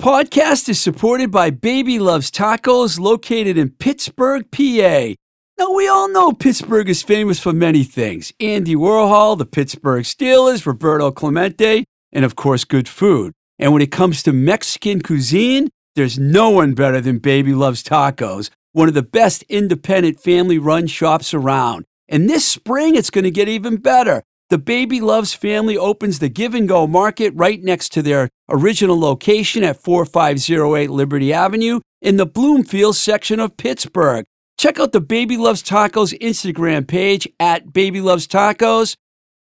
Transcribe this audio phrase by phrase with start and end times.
[0.00, 5.12] Podcast is supported by Baby Loves Tacos, located in Pittsburgh, PA.
[5.58, 10.64] Now, we all know Pittsburgh is famous for many things Andy Warhol, the Pittsburgh Steelers,
[10.64, 13.34] Roberto Clemente, and of course, good food.
[13.58, 18.48] And when it comes to Mexican cuisine, there's no one better than Baby Loves Tacos,
[18.72, 21.84] one of the best independent family run shops around.
[22.08, 24.22] And this spring, it's going to get even better.
[24.50, 28.98] The Baby Loves family opens the Give and Go Market right next to their original
[28.98, 34.24] location at 4508 Liberty Avenue in the Bloomfield section of Pittsburgh.
[34.58, 38.96] Check out the Baby Loves Tacos Instagram page at Baby Loves Tacos.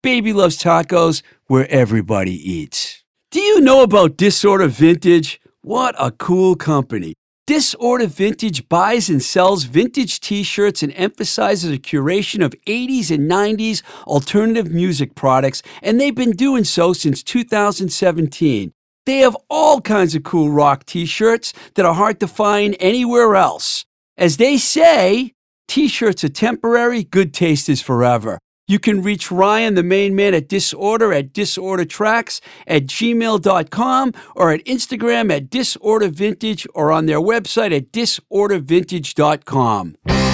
[0.03, 3.05] Baby Loves Tacos, where everybody eats.
[3.31, 5.39] Do you know about Disorder Vintage?
[5.61, 7.13] What a cool company.
[7.47, 13.31] Disorder Vintage buys and sells vintage t shirts and emphasizes a curation of 80s and
[13.31, 18.73] 90s alternative music products, and they've been doing so since 2017.
[19.05, 23.37] They have all kinds of cool rock t shirts that are hard to find anywhere
[23.37, 23.85] else.
[24.17, 25.31] As they say,
[25.69, 28.39] t shirts are temporary, good taste is forever.
[28.67, 34.65] You can reach Ryan, the main man at Disorder, at disordertracks at gmail.com or at
[34.65, 40.26] Instagram at disordervintage or on their website at disordervintage.com.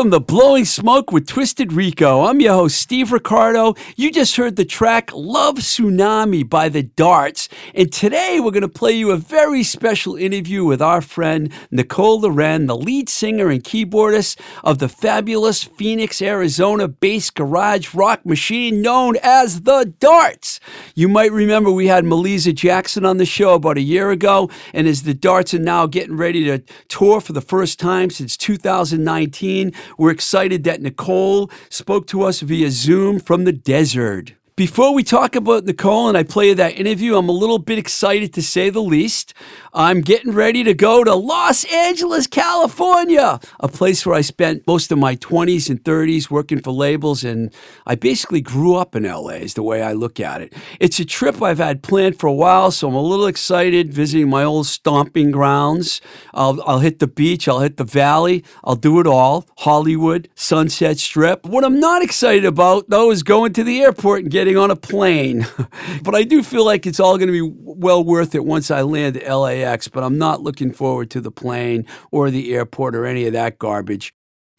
[0.00, 2.24] Welcome to Blowing Smoke with Twisted Rico.
[2.24, 3.74] I'm your host, Steve Ricardo.
[3.96, 7.48] You just heard the track Love Tsunami by the Darts.
[7.74, 12.20] And today we're going to play you a very special interview with our friend Nicole
[12.20, 18.80] Loren, the lead singer and keyboardist of the fabulous Phoenix, Arizona based garage rock machine
[18.80, 20.60] known as the Darts.
[20.94, 24.48] You might remember we had Melissa Jackson on the show about a year ago.
[24.72, 28.36] And as the Darts are now getting ready to tour for the first time since
[28.36, 34.34] 2019, we're excited that Nicole spoke to us via Zoom from the desert.
[34.54, 38.34] Before we talk about Nicole and I play that interview, I'm a little bit excited
[38.34, 39.32] to say the least.
[39.72, 44.90] I'm getting ready to go to Los Angeles, California, a place where I spent most
[44.90, 47.54] of my 20s and 30s working for labels, and
[47.86, 50.54] I basically grew up in LA, is the way I look at it.
[50.80, 54.28] It's a trip I've had planned for a while, so I'm a little excited visiting
[54.28, 56.00] my old stomping grounds.
[56.34, 60.98] I'll, I'll hit the beach, I'll hit the valley, I'll do it all Hollywood, Sunset
[60.98, 61.46] Strip.
[61.46, 64.76] What I'm not excited about, though, is going to the airport and getting on a
[64.76, 65.46] plane.
[66.02, 68.82] but I do feel like it's all going to be well worth it once I
[68.82, 69.22] land at
[69.62, 73.32] LAX, but I'm not looking forward to the plane or the airport or any of
[73.32, 74.12] that garbage.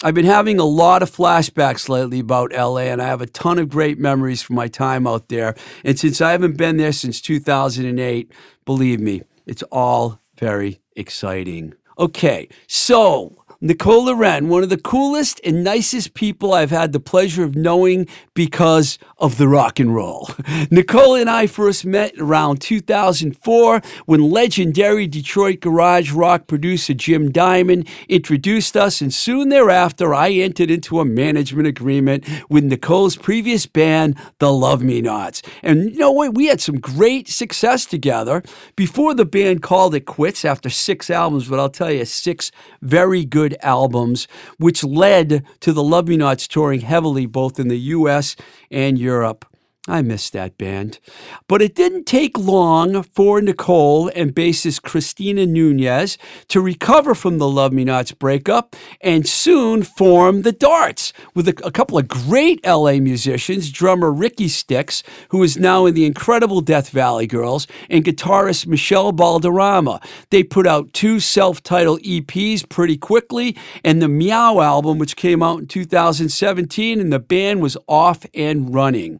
[0.03, 3.59] I've been having a lot of flashbacks lately about LA, and I have a ton
[3.59, 5.53] of great memories from my time out there.
[5.85, 8.31] And since I haven't been there since 2008,
[8.65, 11.75] believe me, it's all very exciting.
[11.99, 17.43] Okay, so Nicole Loren, one of the coolest and nicest people I've had the pleasure
[17.43, 20.31] of knowing because of the rock and roll.
[20.71, 27.87] Nicole and I first met around 2004 when legendary Detroit garage rock producer Jim Diamond
[28.09, 34.17] introduced us, and soon thereafter, I entered into a management agreement with Nicole's previous band,
[34.39, 35.43] the Love Me Nots.
[35.61, 36.33] And you know what?
[36.33, 38.41] We had some great success together
[38.75, 43.23] before the band called it quits after six albums, but I'll tell you, six very
[43.23, 44.27] good albums,
[44.57, 48.35] which led to the Love Me Nots touring heavily both in the US
[48.69, 49.45] and Europe.
[49.87, 50.99] I miss that band.
[51.47, 56.19] But it didn't take long for Nicole and bassist Christina Nunez
[56.49, 61.59] to recover from the Love Me Nots breakup and soon form the Darts with a,
[61.65, 66.61] a, couple of great LA musicians, drummer Ricky Styx, who is now in the incredible
[66.61, 69.99] Death Valley Girls, and guitarist Michelle Balderrama.
[70.29, 75.41] They put out two self titled EPs pretty quickly and the Meow album, which came
[75.41, 79.19] out in 2017, and the band was off and running.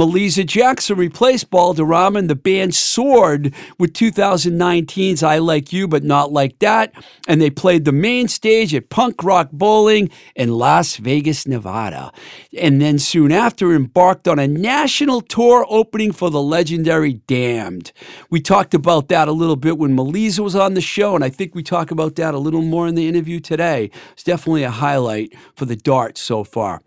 [0.00, 6.32] Melissa Jackson replaced Balderrama, and the band soared with 2019's I Like You But Not
[6.32, 6.94] Like That,
[7.28, 12.12] and they played the main stage at Punk Rock Bowling in Las Vegas, Nevada.
[12.58, 17.92] And then soon after embarked on a national tour opening for the legendary Damned.
[18.30, 21.28] We talked about that a little bit when Melissa was on the show, and I
[21.28, 23.90] think we talk about that a little more in the interview today.
[24.12, 26.80] It's definitely a highlight for the Darts so far.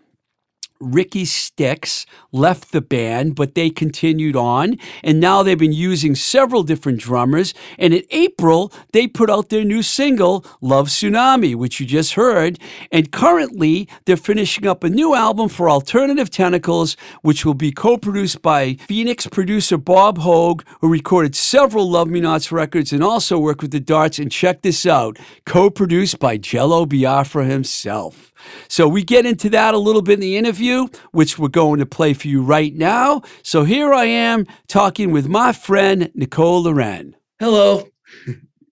[0.83, 4.77] Ricky Styx left the band, but they continued on.
[5.03, 7.53] And now they've been using several different drummers.
[7.77, 12.59] And in April, they put out their new single, Love Tsunami, which you just heard.
[12.91, 17.97] And currently, they're finishing up a new album for Alternative Tentacles, which will be co
[17.97, 23.39] produced by Phoenix producer Bob Hogue, who recorded several Love Me Nots records and also
[23.39, 24.19] worked with the Darts.
[24.19, 28.33] And check this out co produced by Jello Biafra himself.
[28.68, 30.72] So we get into that a little bit in the interview,
[31.11, 33.21] which we're going to play for you right now.
[33.41, 37.15] So here I am talking with my friend Nicole Loren.
[37.39, 37.87] Hello.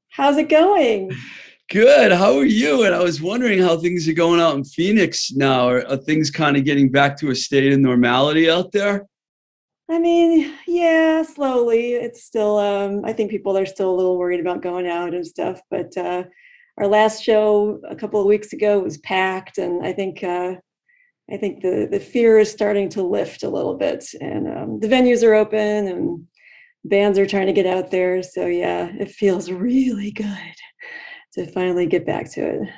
[0.09, 1.12] How's it going?
[1.69, 2.12] Good.
[2.12, 2.83] How are you?
[2.83, 5.68] And I was wondering how things are going out in Phoenix now.
[5.69, 9.07] Are, are things kind of getting back to a state of normality out there?
[9.89, 11.94] I mean, yeah, slowly.
[11.94, 15.25] It's still, um, I think people are still a little worried about going out and
[15.25, 16.24] stuff, but uh,
[16.77, 20.56] our last show a couple of weeks ago was packed, and I think uh,
[21.29, 24.88] I think the the fear is starting to lift a little bit, and um, the
[24.88, 26.27] venues are open, and
[26.83, 28.23] bands are trying to get out there.
[28.23, 30.56] So yeah, it feels really good
[31.33, 32.69] to finally get back to it.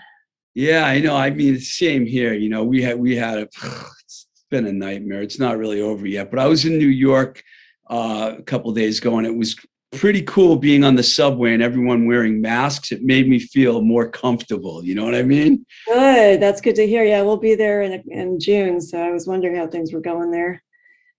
[0.54, 1.16] Yeah, I know.
[1.16, 2.34] I mean, it's same here.
[2.34, 3.50] You know, we had we had a.
[4.06, 5.24] It's been a nightmare.
[5.24, 7.42] It's not really over yet, but I was in New York
[7.90, 9.56] uh, a couple days ago, and it was
[9.94, 12.92] pretty cool being on the subway and everyone wearing masks.
[12.92, 14.84] It made me feel more comfortable.
[14.84, 15.66] You know what I mean?
[15.88, 16.42] Good.
[16.42, 17.04] That's good to hear.
[17.04, 18.82] Yeah, we'll be there in, in June.
[18.82, 20.62] So I was wondering how things were going there.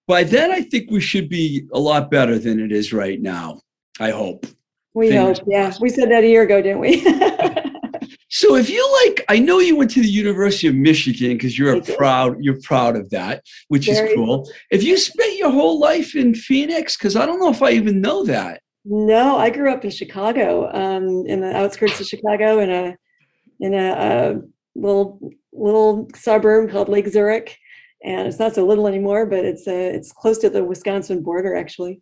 [0.07, 3.61] By then, I think we should be a lot better than it is right now.
[3.99, 4.47] I hope.
[4.93, 5.49] We Fingers hope.
[5.51, 5.73] Yeah.
[5.81, 7.01] We said that a year ago, didn't we?
[8.29, 11.77] so if you like, I know you went to the University of Michigan because you're
[11.77, 14.51] a proud, you're proud of that, which Very is cool.
[14.71, 18.01] If you spent your whole life in Phoenix, because I don't know if I even
[18.01, 18.61] know that.
[18.85, 22.97] No, I grew up in Chicago, um, in the outskirts of Chicago, in a
[23.61, 24.41] in a, a,
[24.75, 25.21] little
[25.53, 27.57] little suburb called Lake Zurich,
[28.05, 31.57] and it's not so little anymore, but it's uh, it's close to the Wisconsin border
[31.57, 32.01] actually.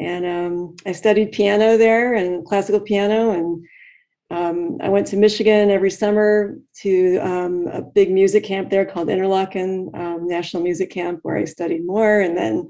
[0.00, 3.64] And um, I studied piano there and classical piano, and
[4.30, 9.08] um, I went to Michigan every summer to um, a big music camp there called
[9.08, 12.68] Interlochen um, National Music Camp, where I studied more, and then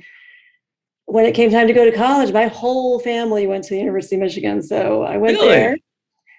[1.12, 4.16] when it came time to go to college, my whole family went to the University
[4.16, 4.62] of Michigan.
[4.62, 5.48] So I went really?
[5.48, 5.76] there,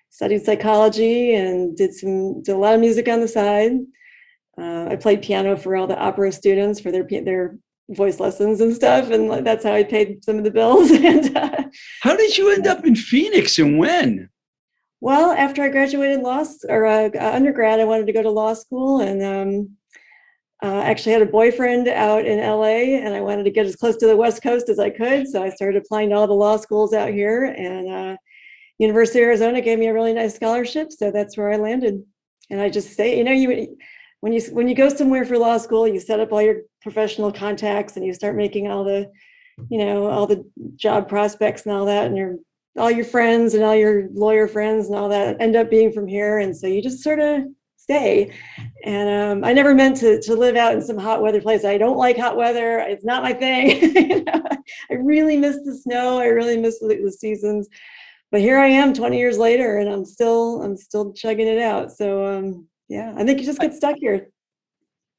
[0.09, 3.73] studied psychology, and did some did a lot of music on the side.
[4.57, 7.59] Uh, I played piano for all the opera students for their their
[7.91, 10.89] voice lessons and stuff, and that's how I paid some of the bills.
[11.11, 11.65] and uh,
[12.01, 14.29] how did you end up in Phoenix and when?
[15.01, 19.01] Well, after I graduated law or uh, undergrad, I wanted to go to law school,
[19.01, 19.77] and um,
[20.63, 23.97] uh, actually had a boyfriend out in LA and I wanted to get as close
[23.97, 25.27] to the West Coast as I could.
[25.27, 28.17] So I started applying to all the law schools out here and uh,
[28.79, 30.91] University of Arizona gave me a really nice scholarship.
[30.91, 32.01] So that's where I landed.
[32.49, 33.77] And I just stay, you know, you
[34.21, 37.31] when you when you go somewhere for law school, you set up all your professional
[37.31, 39.11] contacts and you start making all the,
[39.69, 42.37] you know, all the job prospects and all that, and your
[42.77, 46.07] all your friends and all your lawyer friends and all that end up being from
[46.07, 46.39] here.
[46.39, 47.43] And so you just sort of
[47.83, 48.33] stay.
[48.85, 51.65] And um, I never meant to to live out in some hot weather place.
[51.65, 52.79] I don't like hot weather.
[52.79, 53.93] It's not my thing.
[54.13, 54.43] You know,
[54.91, 56.19] I really miss the snow.
[56.19, 57.67] I really miss the, the seasons.
[58.31, 61.91] But here I am 20 years later and I'm still I'm still chugging it out.
[61.91, 64.29] So um, yeah, I think you just get stuck here.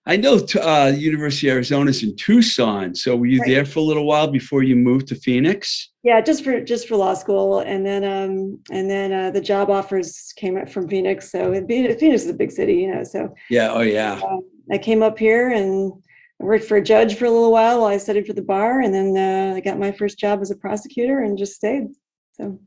[0.06, 2.94] I know uh, University of Arizona's in Tucson.
[2.94, 3.48] So were you Right.
[3.48, 5.90] there for a little while before you moved to Phoenix?
[6.02, 9.70] Yeah, just for just for law school, and then um, and then uh, the job
[9.70, 11.30] offers came up from Phoenix.
[11.32, 13.02] So it, Phoenix Phoenix is a big city, you know.
[13.02, 13.72] So Yeah.
[13.72, 14.20] Oh, yeah.
[14.28, 15.92] um, I came up here and
[16.40, 18.80] I worked for a judge for a little while while I studied for the bar,
[18.82, 21.84] and then uh, I got my first job as a prosecutor and just stayed.
[22.32, 22.58] So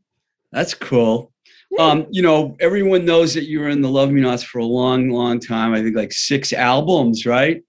[0.52, 1.32] That's cool.
[1.80, 4.66] Um, you know, everyone knows that you were in the Love Me Nots for a
[4.66, 5.74] long, long time.
[5.74, 7.62] I think like six albums, right?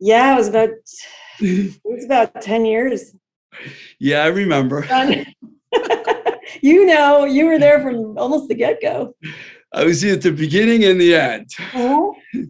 [0.00, 0.70] yeah, it was about
[1.40, 3.14] it was about ten years.
[3.98, 4.84] Yeah, I remember.
[6.60, 9.14] you know, you were there from almost the get go.
[9.72, 11.50] I was at the beginning and the end,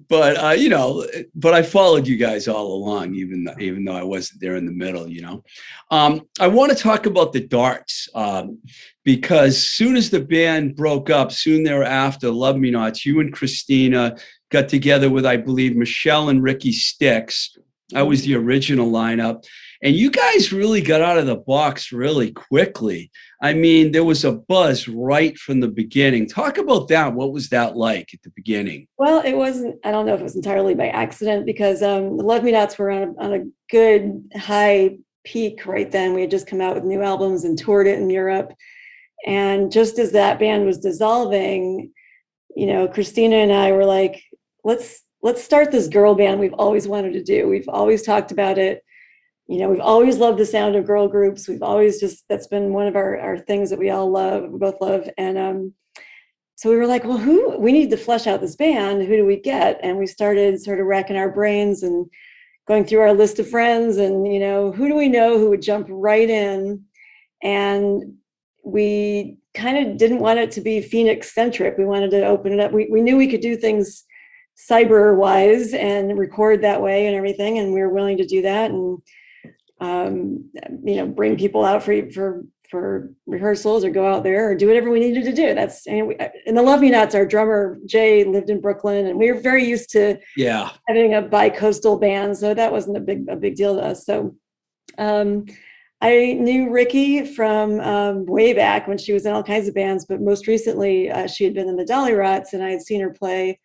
[0.08, 3.96] but uh, you know, but I followed you guys all along, even though, even though
[3.96, 5.08] I wasn't there in the middle.
[5.08, 5.44] You know,
[5.90, 8.58] um, I want to talk about the darts um,
[9.04, 14.16] because soon as the band broke up, soon thereafter, Love Me Nots, you and Christina
[14.50, 17.56] got together with, I believe, Michelle and Ricky Styx.
[17.94, 19.44] I was the original lineup.
[19.84, 23.10] And you guys really got out of the box really quickly.
[23.42, 26.26] I mean, there was a buzz right from the beginning.
[26.26, 27.12] Talk about that.
[27.12, 28.88] What was that like at the beginning?
[28.96, 32.24] Well, it wasn't, I don't know if it was entirely by accident because um, the
[32.24, 36.14] Love Me Nots were on a, on a good high peak right then.
[36.14, 38.54] We had just come out with new albums and toured it in Europe.
[39.26, 41.92] And just as that band was dissolving,
[42.56, 44.22] you know, Christina and I were like,
[44.64, 47.48] let's let's start this girl band we've always wanted to do.
[47.48, 48.83] We've always talked about it.
[49.46, 51.48] You know, we've always loved the sound of girl groups.
[51.48, 54.58] We've always just that's been one of our, our things that we all love, we
[54.58, 55.08] both love.
[55.18, 55.74] And um,
[56.56, 59.02] so we were like, well, who we need to flesh out this band.
[59.02, 59.80] Who do we get?
[59.82, 62.06] And we started sort of racking our brains and
[62.66, 65.62] going through our list of friends and you know, who do we know who would
[65.62, 66.82] jump right in?
[67.42, 68.14] And
[68.62, 71.76] we kind of didn't want it to be Phoenix centric.
[71.76, 72.72] We wanted to open it up.
[72.72, 74.04] We, we knew we could do things
[74.70, 77.58] cyber wise and record that way and everything.
[77.58, 79.02] And we were willing to do that and,
[79.84, 80.50] um,
[80.88, 82.26] you know, bring people out for, for,
[82.70, 82.84] for
[83.26, 85.54] rehearsals or go out there or do whatever we needed to do.
[85.58, 86.16] That's, and we,
[86.48, 89.64] in the Love Me Nots, our drummer Jay lived in Brooklyn and we were very
[89.74, 90.04] used to
[90.36, 90.66] Yeah.
[90.88, 93.98] having a bi-coastal band, so that wasn't a big a big deal to us.
[94.08, 94.16] So
[94.98, 95.28] um,
[96.00, 96.14] I
[96.46, 100.20] knew Ricky from um, way back when she was in all kinds of bands, but
[100.30, 103.14] most recently uh, she had been in the Dolly Rots, and I had seen her
[103.22, 103.58] play,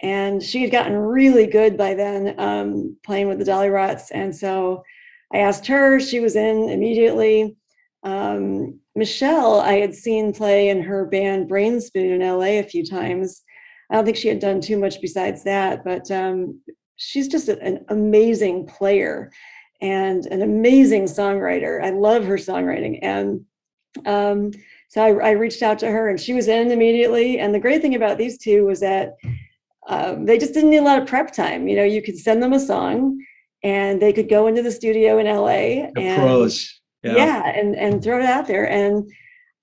[0.00, 4.30] and she had gotten really good by then um, playing with the Dolly Rots, and
[4.34, 4.82] so
[5.32, 6.00] I asked her.
[6.00, 7.56] She was in immediately.
[8.02, 12.84] Um, Michelle, I had seen play in her band Brain Spoon in LA a few
[12.84, 13.42] times.
[13.90, 16.60] I don't think she had done too much besides that, but um,
[16.96, 19.30] she's just a- an amazing player
[19.80, 21.82] and an amazing songwriter.
[21.82, 22.98] I love her songwriting.
[23.02, 23.44] And
[24.06, 24.50] um,
[24.88, 27.38] so I, I reached out to her and she was in immediately.
[27.38, 29.16] And the great thing about these two was that
[29.88, 31.68] um, they just didn't need a lot of prep time.
[31.68, 33.18] You know, you could send them a song
[33.62, 36.80] and they could go into the studio in LA The and pros.
[37.02, 38.68] yeah, and and throw it out there.
[38.70, 39.10] And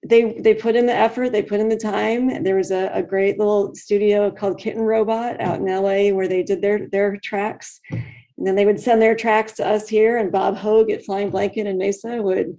[0.08, 2.44] they they put in the effort they put in the time.
[2.44, 6.44] There was a, a great little studio called kitten robot out in la where they
[6.44, 7.80] did their their tracks.
[7.92, 11.30] And then they would send their tracks to us here and bob hogue at flying
[11.30, 12.58] blanket in mesa would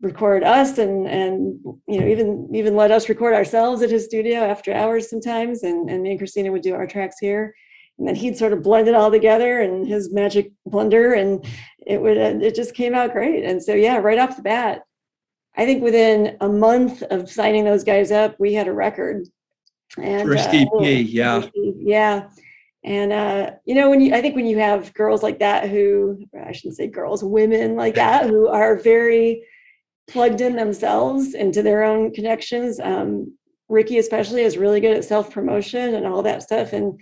[0.00, 4.40] record us and and you know even even let us record ourselves at his studio
[4.40, 5.62] after hours sometimes.
[5.62, 7.54] And, and me and christina would do our tracks here
[7.98, 11.44] and then he'd sort of blend it all together in his magic blender and
[11.86, 13.44] it would uh, it just came out great.
[13.44, 14.82] And so yeah right off the bat
[15.56, 19.26] i think within a month of signing those guys up we had a record.
[19.98, 21.46] And First uh, EP, yeah.
[21.54, 22.28] yeah.
[22.82, 26.24] And uh you know when you i think when you have girls like that who
[26.44, 29.44] i shouldn't say girls women like that who are very
[30.08, 33.32] plugged in themselves into their own connections um
[33.72, 36.72] ricky especially is really good at self promotion and all that stuff.
[36.72, 37.00] And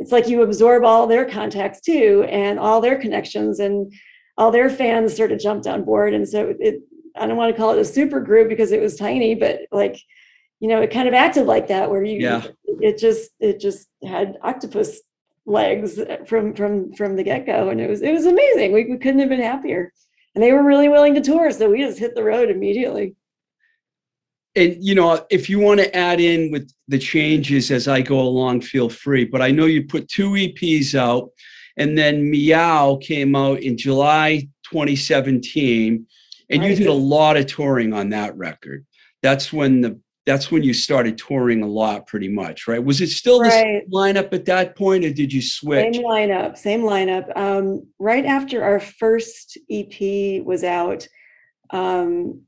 [0.00, 3.92] it's like you absorb all their contacts too and all their connections and
[4.36, 6.14] all their fans sort of jumped on board.
[6.14, 6.80] And so it
[7.16, 9.96] i don't want to call it a super group because it was tiny but like
[10.60, 12.42] you know it kind of acted like that where you Yeah.
[12.80, 15.00] it just it just had octopus
[15.44, 18.72] legs uh, from from from the get-go and it was it was amazing.
[18.72, 19.92] We, we couldn't have been happier.
[20.34, 23.16] And they were really willing to tour so we just hit the road immediately
[24.60, 28.20] And you know, if you want to add in with the changes as I go
[28.20, 29.24] along, feel free.
[29.24, 31.30] But I know you put two EPs out,
[31.78, 36.06] and then Meow came out in July 2017,
[36.50, 38.86] and you did a lot of touring on that record.
[39.22, 42.84] That's when the that's when you started touring a lot, pretty much, right?
[42.84, 43.52] Was it still the Right.
[43.52, 45.94] same lineup at that point, or did you switch?
[45.96, 47.34] Same lineup, same lineup.
[47.34, 51.08] Um, right after our first EP was out,
[51.70, 52.42] um,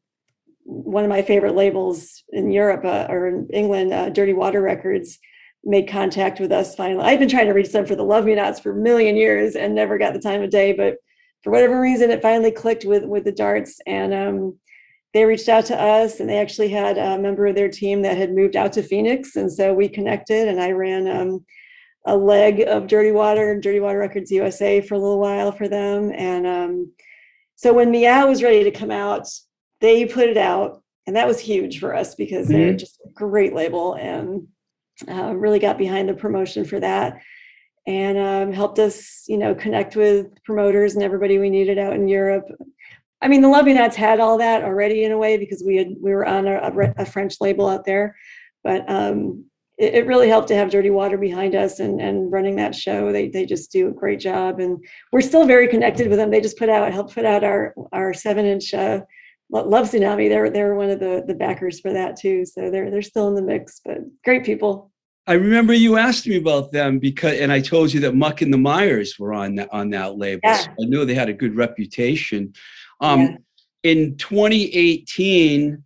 [0.65, 5.19] one of my favorite labels in Europe uh, or in England, uh, Dirty Water Records,
[5.65, 7.05] made contact with us finally.
[7.05, 9.55] I've been trying to reach them for the Love Me Nots for a million years
[9.55, 10.97] and never got the time of day, but
[11.43, 14.59] for whatever reason, it finally clicked with with the Darts, and um,
[15.13, 18.17] they reached out to us, and they actually had a member of their team that
[18.17, 21.09] had moved out to Phoenix, and so we connected, and I ran.
[21.09, 21.45] Um,
[22.05, 26.13] a leg of Dirty Water, Dirty Water Records USA for a little while for them.
[26.13, 26.93] And um,
[27.55, 29.29] so when Meow was ready to come out,
[29.83, 30.83] they put it out.
[31.07, 34.47] And that was huge for us because they're just a great label and
[35.09, 37.21] uh, really got behind the promotion for that
[37.89, 42.07] and um, helped us, you know, connect with promoters and everybody we needed out in
[42.07, 42.47] Europe.
[43.21, 45.77] I mean, the Love Me Nots had all that already in a way because we
[45.77, 48.17] had we were on a, a French label out there,
[48.63, 49.45] but um,
[49.79, 53.11] it, it really helped to have Dirty Water behind us and, and running that show.
[53.11, 54.61] They, they just do a great job.
[54.61, 56.31] And we're still very connected with them.
[56.31, 59.01] They just put out, helped put out our, our seven inch uh,
[59.53, 60.29] Love Tsunami.
[60.29, 62.45] They're, they're one of the, the backers for that too.
[62.47, 64.91] So they're, they're still in the mix, but great people.
[65.27, 68.53] I remember you asked me about them because, and I told you that Muck and
[68.53, 70.41] the Mires were on that on that label.
[70.43, 70.57] Yeah.
[70.57, 72.53] So I knew they had a good reputation.
[73.01, 73.37] Um, Yeah.
[73.85, 75.83] In 2018,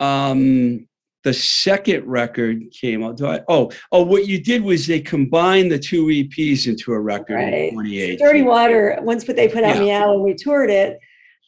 [0.00, 0.86] um,
[1.22, 3.22] the second record came out.
[3.22, 7.34] I, oh, oh, what you did was they combined the two EPs into a record
[7.34, 7.52] Right.
[7.54, 8.18] in 2018.
[8.18, 9.82] Dirty Water, once but they put out Yeah.
[9.82, 10.98] Meow and we toured it,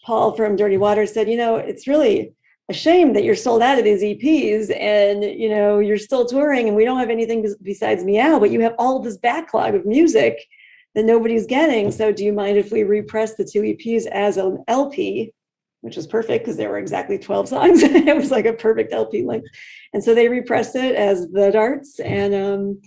[0.02, 2.34] Paul from Dirty Water said, you know, it's really
[2.68, 6.68] a shame that you're sold out of these EPs and, you know, you're still touring
[6.68, 10.38] and we don't have anything besides Meow, but you have all this backlog of music
[10.94, 11.90] that nobody's getting.
[11.90, 15.32] So do you mind if we repress the two EPs as an LP?
[15.80, 17.82] Which was perfect because there were exactly 12 songs.
[17.82, 19.48] it was like a perfect LP length.
[19.92, 21.98] And so they repressed it as The Darts.
[21.98, 22.80] And um,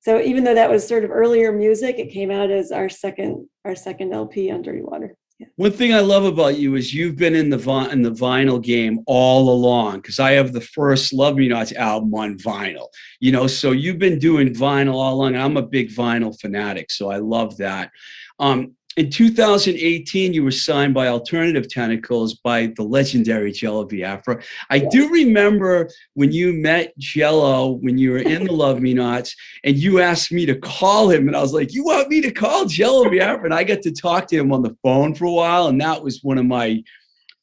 [0.00, 3.48] so even though that was sort of earlier music, it came out as our second
[3.64, 5.14] our second LP on Dirty Water.
[5.40, 5.46] Yeah.
[5.56, 8.62] One thing I love about you is you've been in the vi- in the vinyl
[8.62, 12.88] game all along because I have the first Love Me Nots album on vinyl.
[13.20, 15.36] You know, so you've been doing vinyl all along.
[15.36, 17.90] I'm a big vinyl fanatic, so I love that.
[18.38, 24.42] Um, in 2018, you were signed by Alternative Tentacles by the legendary Jello Biafra.
[24.68, 29.36] I do remember when you met Jello when you were in the Love Me Nots,
[29.64, 32.32] and you asked me to call him, and I was like, "You want me to
[32.32, 35.32] call Jello Biafra?" And I got to talk to him on the phone for a
[35.32, 36.82] while, and that was one of my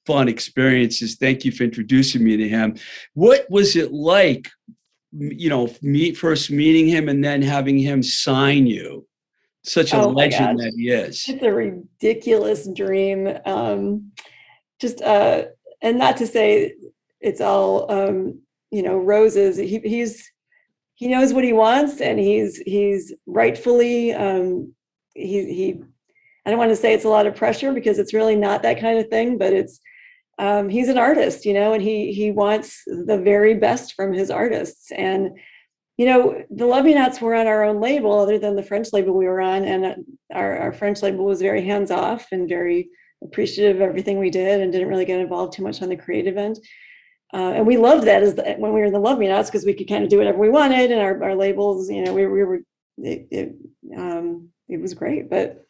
[0.06, 1.16] fun experiences.
[1.16, 2.76] Thank you for introducing me to him.
[3.14, 4.50] What was it like,
[5.12, 9.08] you know, meet first meeting him and then having him sign you?
[9.68, 10.66] Such a Oh my legend gosh.
[10.66, 11.26] that he is.
[11.28, 13.38] It's a ridiculous dream.
[13.46, 14.12] Um,
[14.80, 15.46] just uh,
[15.82, 16.74] and not to say
[17.20, 18.40] it's all um,
[18.72, 19.58] you know roses.
[19.58, 20.32] He, he's
[20.96, 24.74] he knows what he wants, and he's he's rightfully um,
[25.14, 25.82] he he.
[26.46, 28.80] I don't want to say it's a lot of pressure because it's really not that
[28.80, 29.82] kind of thing, but it's
[30.40, 34.32] um, he's an artist, you know, and he he wants the very best from his
[34.32, 34.92] artists.
[34.92, 35.32] And
[35.98, 38.94] you know, the Love Me Nots were on our own label, other than the French
[38.94, 42.90] label we were on, and our, our French label was very hands off and very
[43.24, 46.38] appreciative of everything we did, and didn't really get involved too much on the creative
[46.38, 46.58] end.
[47.34, 49.50] Uh, and we loved that as the, when we were in the Love Me Nots
[49.50, 52.14] because we could kind of do whatever we wanted, and our, our labels, you know,
[52.14, 52.60] we, we were
[53.00, 53.56] it, it,
[53.98, 55.30] um, it was great.
[55.30, 55.66] But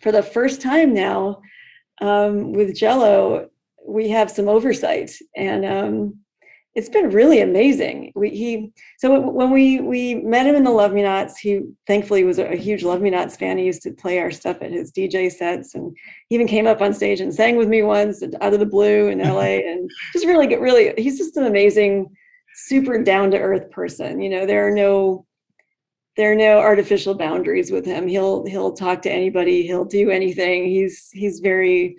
[0.00, 1.40] for the first time now
[2.00, 3.50] um, with Jello,
[3.86, 6.18] we have some oversight, and um,
[6.78, 8.12] it's been really amazing.
[8.14, 12.22] We he so when we we met him in the Love Me Nots, he thankfully
[12.22, 13.58] was a huge Love Me Nots fan.
[13.58, 15.96] He used to play our stuff at his DJ sets, and
[16.28, 19.08] he even came up on stage and sang with me once out of the blue
[19.08, 20.94] in LA, and just really get really.
[20.96, 22.06] He's just an amazing,
[22.54, 24.20] super down to earth person.
[24.20, 25.26] You know, there are no
[26.16, 28.06] there are no artificial boundaries with him.
[28.06, 29.66] He'll he'll talk to anybody.
[29.66, 30.66] He'll do anything.
[30.66, 31.96] He's he's very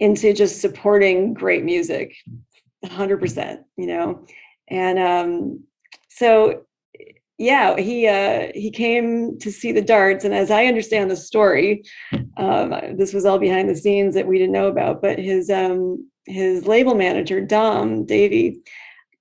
[0.00, 2.12] into just supporting great music,
[2.84, 3.62] hundred percent.
[3.76, 4.26] You know,
[4.68, 5.64] and um,
[6.08, 6.64] so
[7.38, 11.82] yeah, he uh, he came to see the darts, and as I understand the story,
[12.36, 15.00] um, this was all behind the scenes that we didn't know about.
[15.00, 18.60] But his um, his label manager Dom Davy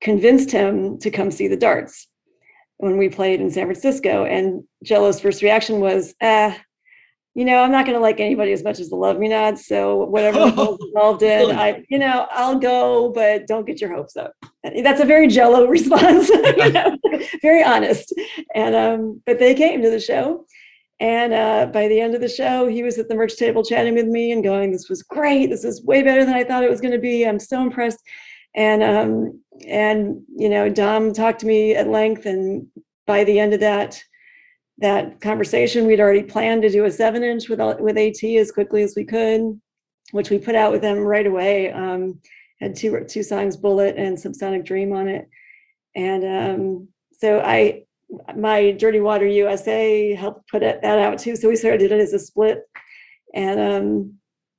[0.02, 2.08] convinced him to come see the darts
[2.78, 4.26] when we played in San Francisco.
[4.26, 6.58] And Jello's first reaction was, ah,
[7.36, 9.68] you know, I'm not going to like anybody as much as the Love Me Nots.
[9.68, 10.40] So whatever
[10.82, 14.34] involved in, I, you know, I'll go, but don't get your hopes up.
[14.64, 16.98] That's a very Jello response, you know,
[17.42, 18.14] very honest.
[18.56, 20.46] And um, but they came to the show.
[21.02, 23.96] And uh, by the end of the show, he was at the merch table chatting
[23.96, 25.48] with me and going, "This was great.
[25.48, 27.26] This is way better than I thought it was going to be.
[27.26, 28.04] I'm so impressed."
[28.54, 32.68] And um, and you know, Dom talked to me at length, and
[33.08, 34.04] by the end of that
[34.80, 38.82] that conversation, we'd already planned to do a seven inch with with AT as quickly
[38.84, 39.60] as we could,
[40.12, 41.72] which we put out with them right away.
[41.72, 42.20] Um,
[42.60, 45.30] had two two songs, Bullet and Subsonic Dream, on it,
[45.96, 47.84] and um, so I
[48.36, 51.36] my Dirty Water USA helped put it, that out too.
[51.36, 52.64] So we sort of did it as a split,
[53.34, 54.14] and um,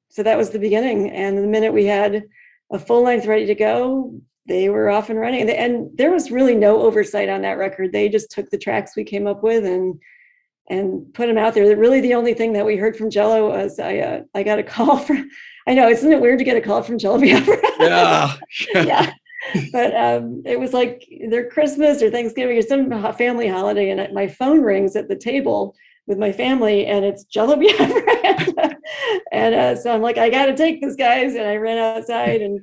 [0.09, 1.11] so that was the beginning.
[1.11, 2.25] And the minute we had
[2.73, 5.49] a full length ready to go, they were off and running.
[5.49, 7.93] And, there was really no oversight on that record.
[7.93, 9.99] They just took the tracks we came up with and
[10.69, 11.77] and put them out there.
[11.77, 14.63] Really, the only thing that we heard from Jello was I uh, I got a
[14.75, 15.31] call from.
[15.69, 17.57] I know isn't it weird to get a call from Jello Biafra?
[17.79, 18.37] Yeah.
[18.75, 19.13] yeah.
[19.73, 24.27] But um, it was like their Christmas or Thanksgiving or some family holiday, and my
[24.27, 25.75] phone rings at the table
[26.07, 28.77] with my family, and it's Jello Biafra.
[29.33, 31.35] and uh, so I'm like, I got to take this, guys.
[31.37, 32.61] And I ran outside and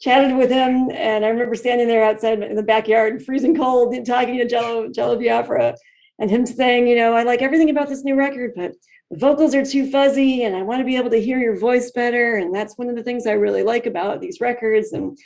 [0.00, 0.90] chatted with him.
[0.92, 5.18] And I remember standing there outside in the backyard, freezing cold, talking to Jello, Jello
[5.18, 5.74] Biafra,
[6.18, 8.72] and him saying, you know, I like everything about this new record, but
[9.10, 11.90] the vocals are too fuzzy, and I want to be able to hear your voice
[11.90, 12.36] better.
[12.36, 14.92] And that's one of the things I really like about these records.
[14.92, 15.18] And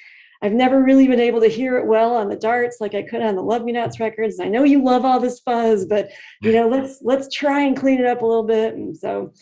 [0.42, 3.22] I've never really been able to hear it well on the darts like I could
[3.22, 4.40] on the Love Me Nots records.
[4.40, 6.10] I know you love all this fuzz, but
[6.42, 8.74] you know, let's let's try and clean it up a little bit.
[8.74, 9.32] And so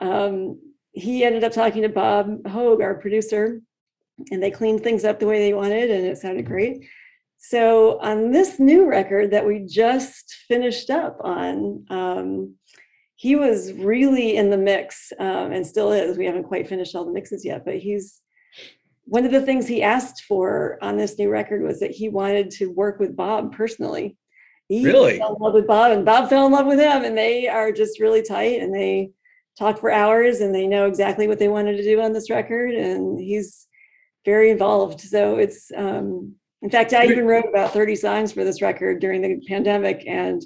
[0.00, 0.60] um,
[0.92, 3.60] he ended up talking to Bob Hogue, our producer,
[4.30, 6.86] and they cleaned things up the way they wanted, and it sounded great.
[7.38, 12.54] So on this new record that we just finished up on, um,
[13.16, 16.16] he was really in the mix um, and still is.
[16.16, 18.20] We haven't quite finished all the mixes yet, but he's
[19.04, 22.50] one of the things he asked for on this new record was that he wanted
[22.52, 24.16] to work with Bob personally.
[24.68, 25.18] He Really?
[25.18, 27.70] fell in love with Bob, and Bob fell in love with him, and they are
[27.70, 29.10] just really tight, and they
[29.58, 32.74] talk for hours, and they know exactly what they wanted to do on this record,
[32.74, 33.66] and he's
[34.24, 35.00] very involved.
[35.00, 39.20] So it's, um, in fact, I even wrote about 30 songs for this record during
[39.22, 40.42] the pandemic, and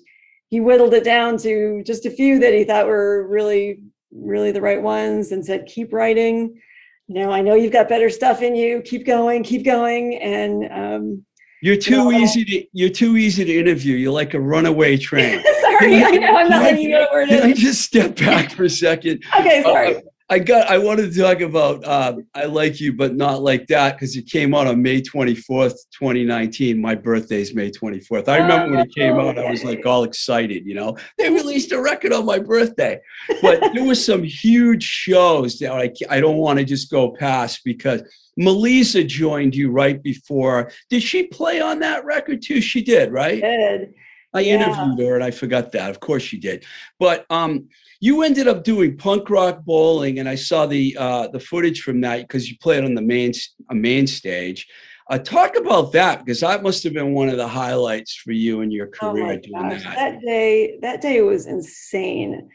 [0.48, 4.60] he whittled it down to just a few that he thought were really, really the
[4.60, 6.60] right ones, and said, "Keep writing."
[7.08, 8.82] you know, I know you've got better stuff in you.
[8.82, 10.16] Keep going, keep going.
[10.16, 11.24] And um,
[11.62, 12.12] You're too No.
[12.12, 13.96] easy to you're too easy to interview.
[13.96, 15.42] You're like a runaway train.
[15.62, 18.50] sorry, I know I'm not letting you know where it Can I just step back
[18.50, 19.24] for a second?
[19.40, 20.02] Okay, sorry.
[20.30, 23.94] I got I wanted to talk about um, I like you but not like that
[23.94, 26.78] because it came out on May 24th, 2019.
[26.78, 28.28] My birthday's May 24th.
[28.28, 30.98] I remember when it came out, I was like all excited, you know.
[31.16, 33.00] They released a record on my birthday.
[33.40, 37.60] But there was some huge shows that I I don't want to just go past
[37.64, 38.02] because
[38.36, 40.70] Melissa joined you right before.
[40.90, 42.60] Did she play on that record too?
[42.60, 43.40] She did, right?
[43.40, 43.94] Good.
[44.34, 44.56] I Yeah.
[44.56, 45.88] interviewed her and I forgot that.
[45.88, 46.66] Of course she did.
[46.98, 47.68] But um,
[48.00, 52.00] you ended up doing punk rock bowling, and I saw the uh, the footage from
[52.02, 53.32] that because you played on the main
[53.70, 54.66] a main stage.
[55.10, 58.60] Uh, talk about that because that must have been one of the highlights for you
[58.60, 59.96] in your Oh career my doing gosh, that.
[59.96, 62.50] that day, that day was insane.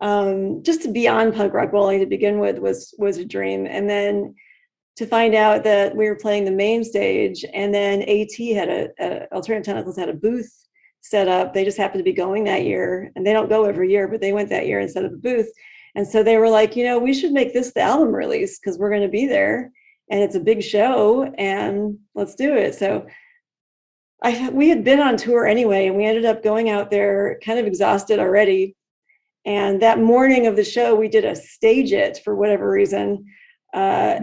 [0.00, 3.66] Um, just to be on punk rock bowling to begin with was was a dream,
[3.66, 4.34] and then
[4.96, 8.88] to find out that we were playing the main stage, and then AT had a,
[8.98, 10.65] a Alternative Tentacles had a booth
[11.08, 11.52] set up.
[11.52, 14.20] They just happened to be going that year, and they don't go every year, but
[14.20, 15.50] they went that year and set up a booth.
[15.94, 18.78] And so they were like, you know, we should make this the album release because
[18.78, 19.72] we're going to be there,
[20.10, 22.74] and it's a big show, and let's do it.
[22.74, 23.06] So
[24.22, 27.58] I we had been on tour anyway, and we ended up going out there kind
[27.58, 28.76] of exhausted already.
[29.44, 33.24] And that morning of the show, we did a StageIt for whatever reason
[33.72, 34.18] uh,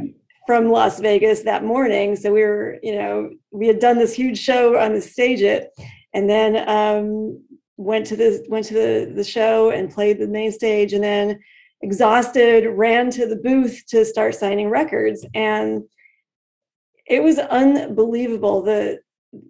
[0.46, 2.18] from Las Vegas that morning.
[2.18, 5.68] So we were, you know, we had done this huge show on the StageIt,
[6.14, 7.44] and then um,
[7.78, 11.40] went to the went to the the show and played the main stage, and then
[11.82, 15.84] exhausted ran to the booth to start signing records and
[17.06, 19.00] it was unbelievable the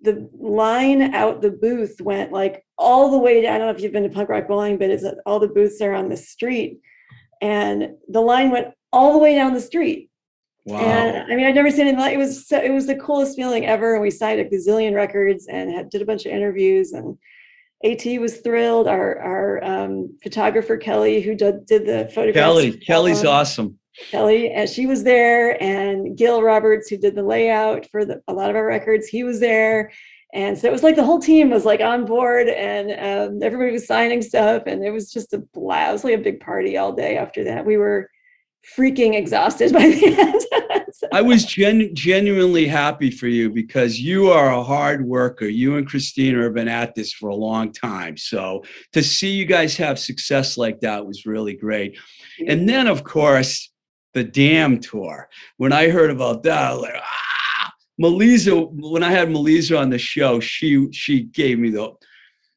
[0.01, 3.55] the line out the booth went like all the way down.
[3.55, 5.81] I don't know if you've been to punk rock bowling, but it's all the booths
[5.81, 6.79] are on the street.
[7.41, 10.09] And the line went all the way down the street.
[10.65, 10.79] Wow.
[10.79, 13.65] And I mean, I'd never seen it it was so, it was the coolest feeling
[13.65, 13.93] ever.
[13.93, 17.17] And we signed a gazillion records and had, did a bunch of interviews and
[17.83, 18.87] AT was thrilled.
[18.87, 22.35] Our our um, photographer Kelly, who did, did the photographs.
[22.35, 23.77] Kelly, for Kelly's awesome.
[24.09, 28.33] Kelly, and she was there, and Gil Roberts, who did the layout for the, a
[28.33, 29.91] lot of our records, he was there.
[30.33, 33.71] And so it was like the whole team was like on board, and um, everybody
[33.71, 35.89] was signing stuff, and it was just a blast.
[35.89, 37.65] It was like a big party all day after that.
[37.65, 38.09] We were
[38.77, 40.41] freaking exhausted by the end.
[40.93, 45.45] So- I was gen- genuinely happy for you because you are a hard worker.
[45.45, 48.15] You and Christina have been at this for a long time.
[48.15, 51.97] So to see you guys have success like that was really great.
[52.47, 53.71] And then, of course,
[54.13, 55.27] the Damned tour.
[55.57, 59.89] When I heard about that, I was like, ah, Melissa, when I had Melissa on
[59.89, 61.91] the show, she she gave me the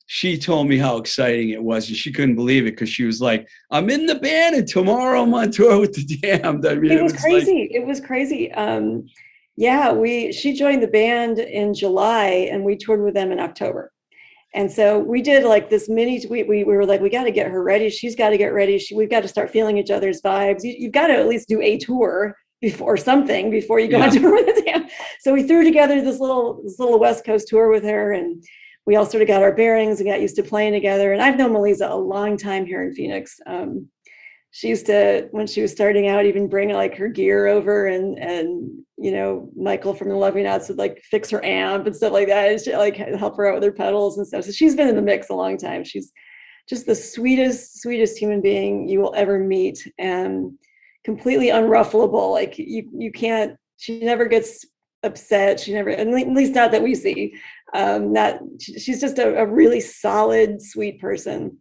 [0.07, 3.21] she told me how exciting it was and she couldn't believe it because she was
[3.21, 6.67] like, I'm in the band and tomorrow I'm on tour with the damned.
[6.67, 7.69] I mean it was like- crazy.
[7.73, 8.53] it was crazy.
[8.53, 9.09] Um,
[9.57, 13.91] yeah, we she joined the band in July and we toured with them in October.
[14.55, 16.25] And so we did like this mini.
[16.31, 17.91] We we, we were like, we got to get her ready.
[17.91, 18.79] She's got to get ready.
[18.79, 20.63] She, we've got to start feeling each other's vibes.
[20.63, 24.11] You, you've got to at least do a tour before something before you go on
[24.11, 24.91] tour with the Damned.
[25.21, 28.43] So we threw together this little this little West Coast tour with her, and
[28.87, 31.13] we all sort of got our bearings and got used to playing together.
[31.13, 33.39] And I've known Melissa a long time here in Phoenix.
[33.47, 33.89] Um,
[34.53, 38.19] she used to when she was starting out even bring like her gear over and
[38.19, 41.95] and you know michael from the Love Me Nots would like fix her amp and
[41.95, 44.45] stuff like that and she like help her out with her pedals and stuff.
[44.45, 45.85] So she's been in the mix a long time.
[45.85, 46.11] She's
[46.69, 50.53] just the sweetest sweetest human being you will ever meet and
[51.05, 52.33] completely unruffleable.
[52.33, 54.65] Like you you can't she never gets
[55.03, 55.61] upset.
[55.61, 57.35] She never at least not that we see
[57.75, 61.57] um not she's just a, a really solid sweet person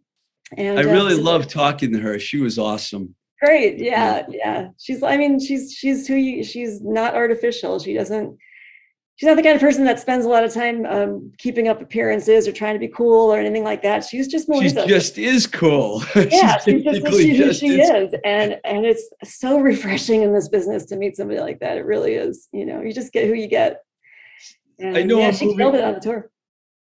[0.56, 2.18] and I uh, really so- loved talking to her.
[2.18, 3.14] She was awesome.
[3.42, 3.78] Great.
[3.78, 4.24] Yeah.
[4.28, 4.68] Yeah.
[4.78, 7.78] She's, I mean, she's, she's who you, she's not artificial.
[7.80, 8.38] She doesn't,
[9.16, 11.82] she's not the kind of person that spends a lot of time um, keeping up
[11.82, 14.04] appearances or trying to be cool or anything like that.
[14.04, 14.86] She's just She Melissa.
[14.86, 16.02] just is cool.
[16.16, 17.90] yeah, She she's just she, who just she is.
[18.12, 18.20] is.
[18.24, 21.76] And, and it's so refreshing in this business to meet somebody like that.
[21.76, 22.48] It really is.
[22.52, 23.82] You know, you just get who you get.
[24.78, 26.30] And, know yeah, I'm she moving- killed it on the tour.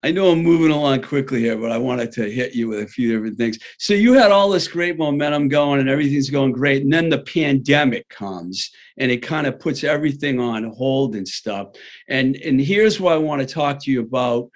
[0.03, 2.87] I know I'm moving along quickly here, but I wanted to hit you with a
[2.87, 3.57] few different things.
[3.79, 6.83] So you had all this great momentum going and everything's going great.
[6.83, 11.69] And then the pandemic comes and it kind of puts everything on hold and stuff.
[12.07, 14.51] And and here's what I want to talk to you about.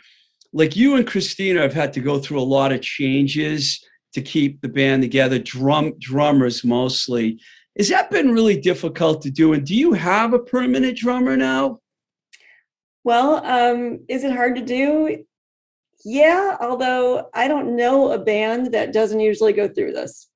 [0.53, 4.61] Like you and Christina have had to go through a lot of changes to keep
[4.61, 7.39] the band together, drum drummers mostly.
[7.75, 9.53] Has that been really difficult to do?
[9.53, 11.79] And do you have a permanent drummer now?
[13.03, 15.23] Well, um, is it hard to do?
[16.05, 20.27] Yeah, although I don't know a band that doesn't usually go through this.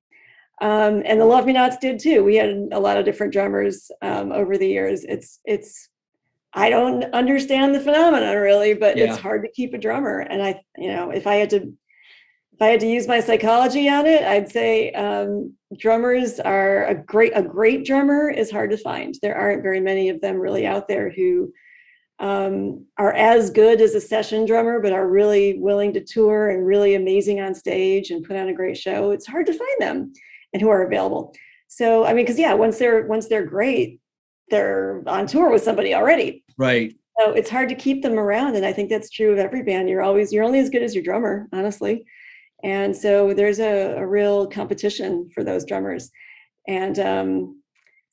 [0.60, 2.22] Um, and the Love Me Nots did too.
[2.22, 5.04] We had a lot of different drummers um, over the years.
[5.04, 5.88] It's it's
[6.52, 9.04] I don't understand the phenomenon really, but Yeah.
[9.06, 10.20] it's hard to keep a drummer.
[10.20, 11.72] And I, you know, if I had to
[12.52, 16.94] if I had to use my psychology on it, I'd say um, drummers are a
[16.94, 19.16] great a great drummer is hard to find.
[19.22, 21.52] There aren't very many of them really out there who
[22.20, 26.66] um, are as good as a session drummer, but are really willing to tour and
[26.66, 29.10] really amazing on stage and put on a great show.
[29.10, 30.12] It's hard to find them
[30.52, 31.34] and who are available.
[31.68, 34.00] So I mean, because yeah, once they're once they're great,
[34.50, 36.44] they're on tour with somebody already.
[36.56, 36.94] Right.
[37.18, 39.88] So it's hard to keep them around, and I think that's true of every band.
[39.88, 42.04] You're always you're only as good as your drummer, honestly.
[42.64, 46.10] And so there's a, a real competition for those drummers.
[46.66, 47.62] And um,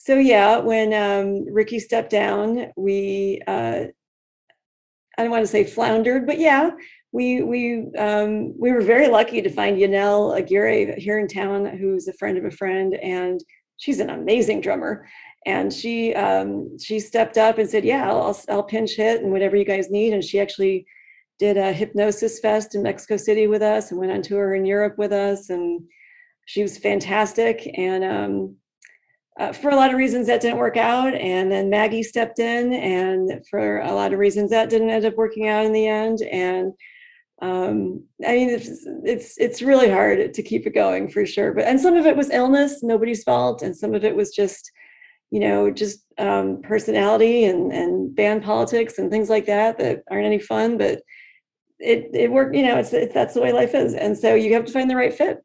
[0.04, 3.84] so yeah, when um, Ricky stepped down, we uh,
[5.16, 6.72] I don't want to say floundered, but yeah,
[7.12, 12.08] we we um, we were very lucky to find Yanel Aguirre here in town, who's
[12.08, 13.42] a friend of a friend, and
[13.78, 15.08] she's an amazing drummer.
[15.46, 19.56] And she um, she stepped up and said, "Yeah, I'll, I'll pinch hit and whatever
[19.56, 20.88] you guys need." And she actually
[21.38, 24.98] did a Hipnosis fest in Mexico City with us and went on tour in Europe
[24.98, 25.80] with us, and
[26.48, 27.70] she was fantastic.
[27.78, 28.56] And um,
[29.40, 32.74] uh, for a lot of reasons that didn't work out and then maggie stepped in
[32.74, 36.22] and for a lot of reasons that didn't end up working out in the end
[36.24, 36.74] and
[37.42, 41.66] um, i mean it's, it's it's really hard to keep it going for sure but
[41.66, 44.72] and some of it was illness nobody's fault and some of it was just
[45.32, 50.26] you know just um, personality and and band politics and things like that that aren't
[50.26, 51.02] any fun but
[51.80, 54.54] it it worked you know it's, it's that's the way life is and so you
[54.54, 55.40] have to find the right fit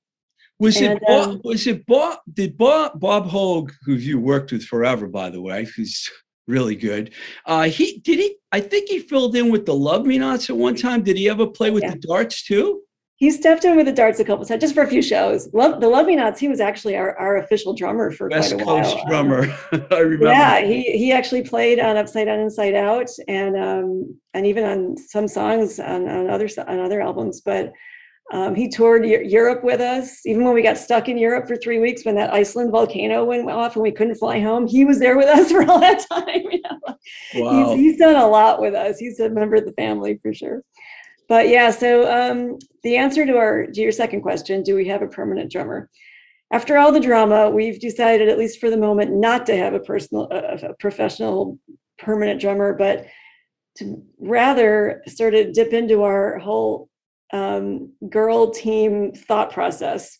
[0.59, 4.53] Was And, it Bob, um, was it Bob did Bob Bob Hogue, who you worked
[4.53, 6.09] with forever, by the way, who's
[6.49, 7.13] really good.
[7.45, 10.57] Uh he did he I think he filled in with the Love Me Nots at
[10.57, 11.03] one time.
[11.03, 11.91] Did he ever play with Yeah.
[11.93, 12.83] the darts too?
[13.19, 15.49] He stepped in with the darts a couple times, just for a few shows.
[15.55, 16.39] Love the Love Me Nots.
[16.39, 18.83] He was actually our, our official drummer for West quite a while.
[18.83, 19.59] Coast Um, drummer.
[19.91, 20.27] I remember.
[20.27, 24.97] yeah, he he actually played on Upside Down, Inside Out, and um, and even on
[24.99, 27.41] some songs on on other on other albums.
[27.41, 27.73] But
[28.33, 30.27] um, he toured Eu- Europe with us.
[30.27, 33.49] Even when we got stuck in Europe for three weeks, when that Iceland volcano went
[33.49, 36.43] off and we couldn't fly home, he was there with us for all that time.
[36.51, 36.97] you know?
[37.37, 37.77] Wow.
[37.77, 38.99] he's, he's done a lot with us.
[38.99, 40.63] He's a member of the family for sure.
[41.29, 45.03] But yeah, so um, the answer to our to your second question, do we have
[45.03, 45.91] a permanent drummer?
[46.53, 49.81] After all the drama, we've decided, at least for the moment, not to have a
[49.81, 51.59] personal, a, a professional,
[51.99, 53.07] permanent drummer, but
[53.79, 56.86] to rather sort of dip into our whole
[57.33, 60.19] um, girl team thought process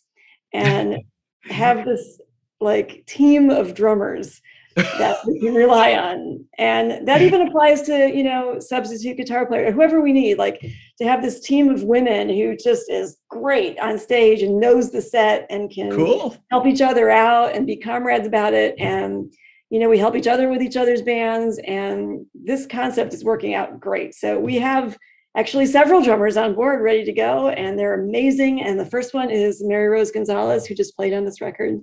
[0.53, 0.97] and
[1.43, 2.19] have this
[2.59, 4.41] like team of drummers
[4.75, 6.45] that we can rely on.
[6.57, 11.03] And that even applies to, you know, substitute guitar player, whoever we need, like to
[11.03, 15.47] have this team of women who just is great on stage and knows the set
[15.49, 16.37] and can Cool.
[16.51, 18.75] help each other out and be comrades about it.
[18.77, 19.33] And,
[19.69, 21.59] you know, we help each other with each other's bands.
[21.65, 24.13] And this concept is working out great.
[24.13, 24.97] So we have
[25.37, 28.61] actually several drummers on board ready to go, and they're amazing.
[28.61, 31.79] And the first one is Mary Rose Gonzalez, who just played on this record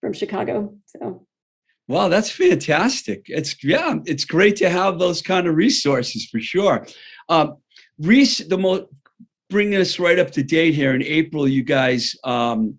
[0.00, 0.74] from Chicago.
[0.84, 1.24] So
[1.88, 3.24] Wow, that's fantastic.
[3.28, 6.86] It's yeah, it's great to have those kind of resources for sure.
[7.30, 7.56] Um,
[7.98, 8.84] Reese, the most
[9.48, 12.78] bringing us right up to date here in April, you guys um,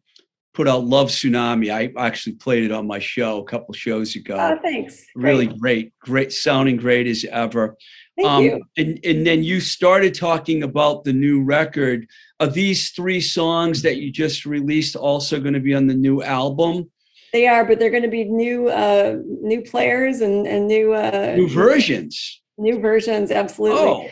[0.54, 4.36] put out "Love Tsunami." I actually played it on my show a couple shows ago.
[4.36, 5.04] uh, thanks.
[5.16, 5.60] really Great.
[5.60, 7.78] great, great, sounding great as ever.
[8.26, 8.62] Um, you.
[8.78, 12.08] And and then you started talking about the new record.
[12.40, 16.22] Are these three songs that you just released also going to be on the new
[16.24, 16.90] album?
[17.32, 21.36] They are, but they're going to be new, uh, new players and and new uh,
[21.38, 22.42] New versions.
[22.58, 23.32] new versions.
[23.32, 23.80] Absolutely.
[23.82, 24.10] Oh,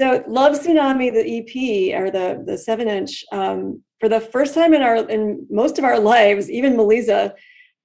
[0.00, 4.74] So Love Tsunami, the EP or the the seven inch, um, for the first time
[4.74, 7.34] in our in most of our lives, even Melissa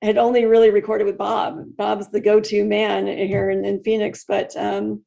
[0.02, 1.64] had only really recorded with Bob.
[1.78, 5.04] Bob's the go-to man here in, in Phoenix, but um,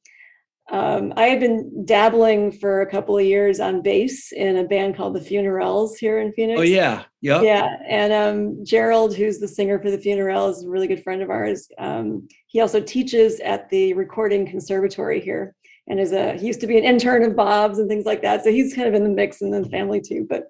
[0.70, 4.96] um, I had been dabbling for a couple of years on bass in a band
[4.96, 6.58] called the Funerals here in Phoenix.
[6.58, 7.42] oh yeah, yeah.
[7.42, 11.20] Yeah, and um, Gerald, who's the singer for the funeral, is a really good friend
[11.20, 11.68] of ours.
[11.76, 15.54] Um, he also teaches at the Recording Conservatory here,
[15.86, 18.42] and is a he used to be an intern of Bob's and things like that.
[18.42, 20.26] So he's kind of in the mix and the family too.
[20.26, 20.44] But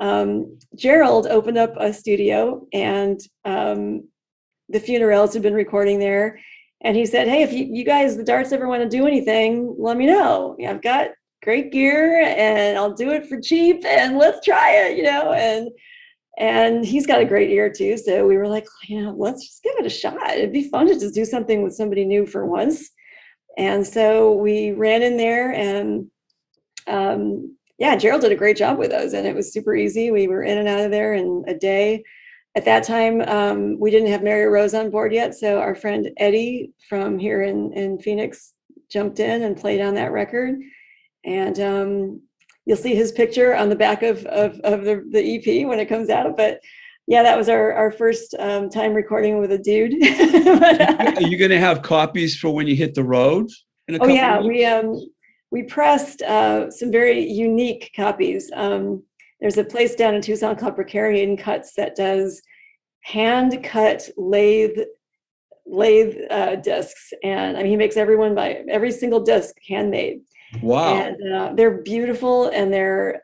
[0.00, 4.08] um, Gerald opened up a studio, and um,
[4.68, 6.40] the funerals had been recording there.
[6.82, 9.74] And he said, "Hey, if you, you guys, the Darts, ever want to do anything,
[9.78, 10.56] let me know.
[10.66, 11.10] I've got
[11.42, 15.70] great gear, and I'll do it for cheap, and let's try it, you know." And
[16.38, 17.96] and he's got a great ear too.
[17.96, 20.30] So we were like, you know, let's just give it a shot.
[20.30, 22.90] It'd be fun to just do something with somebody new for once.
[23.56, 26.10] And so we ran in there and
[26.86, 30.10] um, yeah, Gerald did a great job with those and it was super easy.
[30.10, 32.04] We were in and out of there in a day.
[32.56, 35.34] At that time, um, we didn't have Mary Rose on board yet.
[35.34, 38.54] So our friend Eddie from here in, in Phoenix
[38.90, 40.58] jumped in and played on that record.
[41.24, 42.22] And um,
[42.64, 45.86] you'll see his picture on the back of, of, of the, the EP when it
[45.86, 46.34] comes out.
[46.34, 46.60] But
[47.06, 49.94] yeah, that was our, our first um, time recording with a dude.
[50.58, 53.50] But, uh, Are you going to have copies for when you hit the road?
[54.00, 54.98] Oh yeah, we um,
[55.50, 58.50] we pressed uh, some very unique copies.
[58.54, 59.02] Um,
[59.40, 62.42] there's a place down in Tucson called Precarian Cuts that does
[63.02, 64.78] hand cut lathe
[65.66, 70.20] lathe uh, discs, and I mean he makes everyone by every single disc handmade.
[70.62, 70.94] Wow.
[70.94, 73.22] And uh, they're beautiful and they're,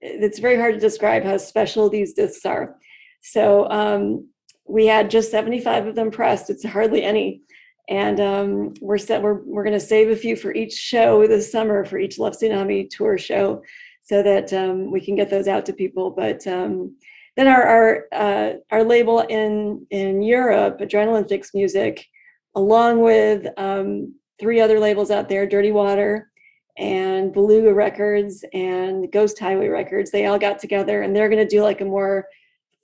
[0.00, 2.76] it's very hard to describe how special these discs are.
[3.22, 4.28] So um,
[4.66, 6.50] we had just 75 of them pressed.
[6.50, 7.42] It's hardly any.
[7.88, 11.52] And um, we're set, we're, we're going to save a few for each show this
[11.52, 13.62] summer for each Love Tsunami tour show
[14.04, 16.10] so that um, we can get those out to people.
[16.10, 16.96] But um,
[17.36, 22.06] then our, our, uh, our label in, in Europe, Adrenaline Fix Music,
[22.54, 26.30] along with um, three other labels out there, Dirty Water,
[26.76, 30.10] and Beluga Records and Ghost Highway Records.
[30.10, 32.26] They all got together and they're going to do like a more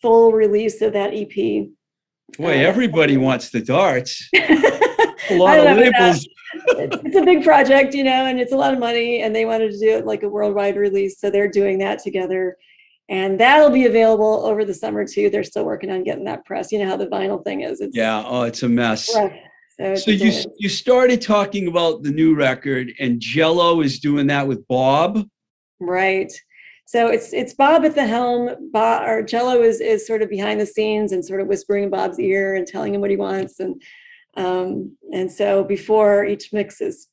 [0.00, 1.68] full release of that EP.
[2.38, 4.28] Boy, uh, everybody wants the darts.
[5.30, 6.26] A lot of labels.
[6.54, 9.70] it's, a big project, you know, and it's a lot of money, and they wanted
[9.70, 12.56] to do it like a worldwide release, so they're doing that together.
[13.08, 15.30] And that'll be available over the summer too.
[15.30, 16.70] They're still working on getting that press.
[16.70, 17.80] You know how the vinyl thing is.
[17.80, 18.22] It's Yeah.
[18.24, 19.12] Oh, it's a mess.
[19.14, 19.32] rough.
[19.80, 24.46] So, So you you started talking about the new record, and Jello is doing that
[24.46, 25.26] with Bob.
[25.80, 26.32] Right.
[26.86, 28.70] So it's it's Bob at the helm.
[28.72, 31.90] Bob or Jello is is sort of behind the scenes and sort of whispering in
[31.90, 33.61] Bob's ear and telling him what he wants.
[33.61, 33.80] And
[34.41, 37.09] um, and so before each mix is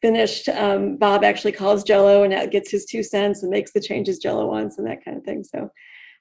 [0.00, 4.18] finished, um, Bob actually calls Jello and gets his two cents and makes the changes
[4.18, 5.44] Jello wants and that kind of thing.
[5.44, 5.70] So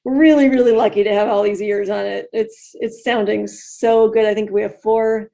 [0.04, 2.28] we're really really lucky to have all these years on it.
[2.34, 4.26] It's it's sounding so good.
[4.26, 5.30] I think we have four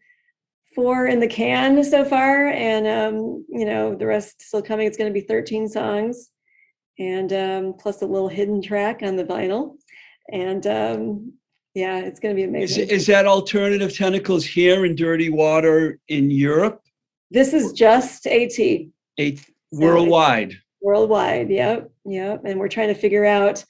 [0.76, 4.88] four in the can so far, and um, you know the rest still coming.
[4.88, 6.32] It's going to be 13 songs
[7.00, 9.76] and um, plus a little hidden track on the vinyl.
[10.32, 11.34] And um,
[11.78, 12.90] yeah, it's going to be Is, amazing.
[12.90, 16.82] is that alternative tentacles here in Dirty Water in Europe?
[17.30, 18.58] this is just AT
[19.72, 20.56] worldwide.
[20.82, 21.50] worldwide.
[21.50, 22.42] Yep, yep.
[22.46, 23.64] And we're trying to figure out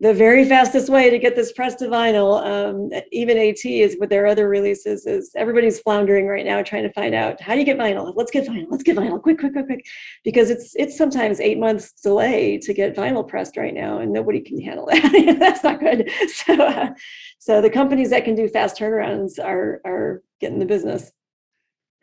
[0.00, 2.42] the very fastest way to get this pressed to vinyl.
[2.42, 5.04] Um, even AT is with their other releases.
[5.06, 8.14] Is everybody's floundering right now trying to find out how do you get vinyl?
[8.16, 8.66] Let's get vinyl.
[8.70, 9.20] Let's get vinyl.
[9.22, 9.84] Quick, quick, quick, quick.
[10.24, 14.40] Because it's it's sometimes eight months delay to get vinyl pressed right now, and nobody
[14.40, 15.36] can handle that.
[15.38, 16.10] That's not good.
[16.28, 16.90] So, uh,
[17.38, 21.12] so the companies that can do fast turnarounds are are getting the business.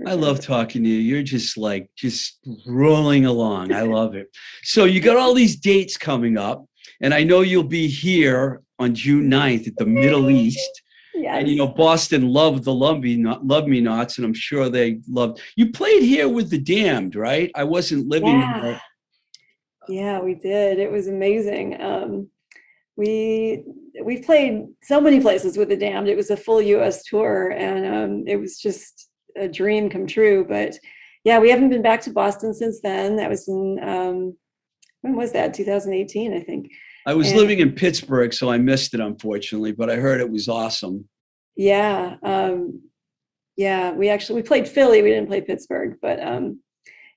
[0.06, 1.00] I love talking to you.
[1.00, 2.38] You're just like just
[2.68, 3.74] rolling along.
[3.74, 4.28] I love it.
[4.62, 6.67] So you got all these dates coming up,
[7.02, 10.82] and I know you'll be here on June 9th at the Middle East.
[11.14, 11.38] Yes.
[11.40, 14.70] And you know, Boston loved the Love Me Not, Love Me Nots, and I'm sure
[14.70, 15.42] they loved.
[15.56, 17.50] You played here with the Damned, right?
[17.56, 18.62] I wasn't living Yeah.
[18.62, 18.82] here.
[19.90, 20.80] Yeah, we did.
[20.80, 21.82] It was amazing.
[21.82, 22.30] Um,
[22.98, 23.64] we
[24.04, 26.08] we played so many places with the Damned.
[26.08, 27.04] It was a full U.S.
[27.04, 30.46] tour, and um, it was just a dream come true.
[30.48, 30.78] But
[31.24, 33.16] yeah, we haven't been back to Boston since then.
[33.16, 34.38] That was in um,
[35.02, 35.54] when was that?
[35.54, 36.70] 2018, I think.
[37.08, 39.72] I was And- living in Pittsburgh, so I missed it, unfortunately.
[39.72, 41.08] But I heard it was awesome.
[41.56, 42.82] Yeah, um,
[43.56, 43.94] yeah.
[43.94, 45.02] We actually we played Philly.
[45.02, 46.60] We didn't play Pittsburgh, but um,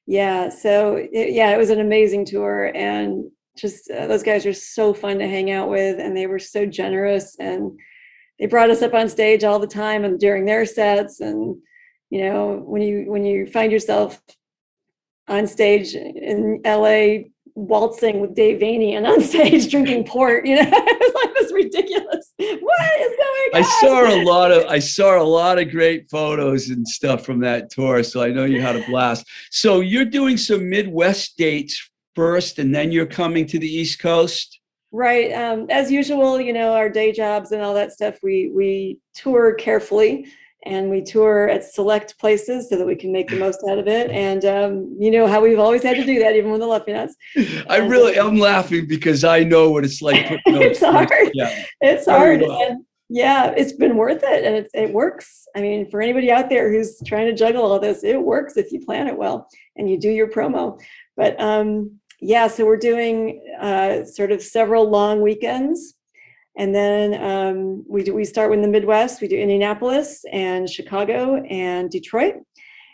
[0.07, 0.49] yeah.
[0.49, 4.95] So it, yeah, it was an amazing tour, and just uh, those guys are so
[4.95, 7.73] fun to hang out with, and they were so generous, and
[8.39, 11.57] they brought us up on stage all the time and during their sets, and
[12.11, 14.23] you know when you when you find yourself
[15.27, 17.25] on stage in LA
[17.67, 21.53] waltzing with Dave Vanian and on stage drinking port, you know, it was like this
[21.53, 22.33] ridiculous.
[22.39, 23.55] What is going on?
[23.55, 27.41] I saw a lot of I saw a lot of great photos and stuff from
[27.41, 29.27] that tour, so I know you had a blast.
[29.51, 34.61] So you're doing some Midwest dates first, and then you're coming to the East Coast.
[34.93, 35.33] Right.
[35.33, 39.55] Um, as usual, you know, our day jobs and all that stuff, we we tour
[39.55, 40.27] carefully
[40.67, 43.89] and we tour at select places so that we can make the most out of
[43.89, 44.11] it.
[44.11, 46.87] And um, you know how we've always had to do that, even with the Love
[46.87, 47.17] Nuts.
[47.69, 50.29] I really I'm laughing because I know what it's like.
[50.29, 51.31] putting those It's hard.
[51.35, 51.65] Yeah.
[51.81, 52.43] It's hard.
[52.43, 55.47] And yeah, it's been worth it and it, it works.
[55.57, 58.71] I mean, for anybody out there who's trying to juggle all this, it works if
[58.71, 60.81] you plan it well and you do your promo.
[61.17, 65.95] But um, yeah, so we're doing uh, sort of several long weekends.
[66.61, 69.23] And then um, we do we start in the Midwest.
[69.23, 72.35] We do Indianapolis and Chicago and Detroit.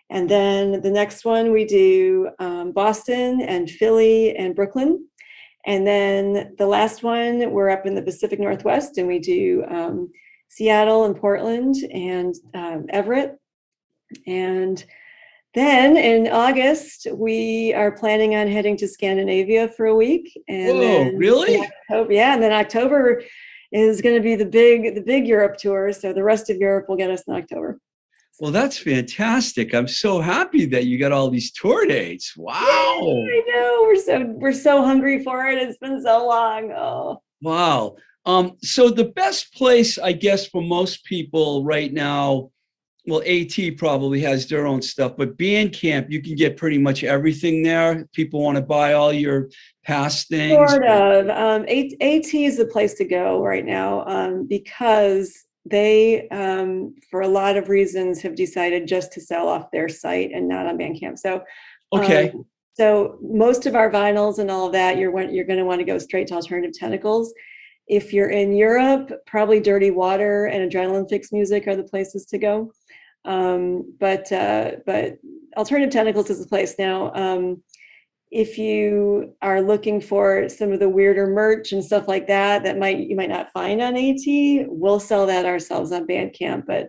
[0.09, 5.09] And then the next one we do um, Boston and Philly and Brooklyn.
[5.67, 10.12] And then the last one, we're up in the Pacific Northwest and we do um,
[10.47, 13.37] Seattle and Portland and um, Everett.
[14.29, 14.85] And
[15.55, 20.41] then in August, we are planning on heading to Scandinavia for a week.
[20.47, 21.67] And Whoa, then really?
[21.91, 23.23] October, yeah, and then October
[23.73, 25.93] is going to be the big the big Europe tour.
[25.93, 27.79] So the rest of Europe will get us in October.
[28.39, 29.75] Well, that's fantastic.
[29.75, 32.37] I'm so happy that you got all these tour dates.
[32.37, 32.55] Wow.
[32.61, 35.59] I know we're so we're so hungry for it.
[35.59, 36.71] It's been so long.
[36.73, 37.23] Oh.
[37.41, 37.97] Wow.
[38.27, 42.51] Um, so the best place, I guess, for most people right now,
[43.07, 47.63] well, AT probably has their own stuff, but Bandcamp, you can get pretty much everything
[47.63, 48.05] there.
[48.13, 49.49] People want to buy all your
[49.85, 50.71] past things.
[50.71, 51.29] Sort of.
[51.29, 57.21] Um, AT, AT is the place to go right now um, because they, um, for
[57.21, 60.79] a lot of reasons, have decided just to sell off their site and not on
[60.79, 61.19] Bandcamp.
[61.19, 61.43] So,
[61.93, 62.31] Okay.
[62.31, 62.45] um,
[62.75, 65.85] so most of our vinyls and all of that, you're you're going to want to
[65.85, 67.33] go straight to Alternative Tentacles.
[67.87, 72.39] If you're in Europe, probably Dirty Water and Adrenaline Fix Music are the places to
[72.39, 72.73] go.
[73.27, 75.18] Um, but uh, but
[75.57, 77.12] Alternative Tentacles is the place now.
[77.14, 77.62] Um,
[78.31, 82.79] if you are looking for some of the weirder merch and stuff like that that
[82.79, 86.66] might you might not find on AT, we'll sell that ourselves on Bandcamp.
[86.66, 86.89] But